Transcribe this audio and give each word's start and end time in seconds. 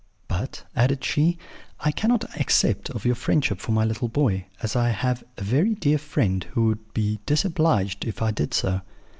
"'But,' 0.27 0.63
added 0.75 1.03
she, 1.03 1.37
'I 1.81 1.91
cannot 1.91 2.39
accept 2.41 2.89
of 2.89 3.05
your 3.05 3.13
friendship 3.13 3.59
for 3.59 3.71
my 3.71 3.85
little 3.85 4.07
boy, 4.07 4.47
as 4.59 4.75
I 4.75 4.89
have 4.89 5.23
a 5.37 5.43
very 5.43 5.75
dear 5.75 5.99
Friend 5.99 6.43
who 6.53 6.65
would 6.69 6.91
be 6.95 7.19
disobliged 7.27 8.05
if 8.05 8.19
I 8.19 8.31
did 8.31 8.51
so.' 8.55 8.81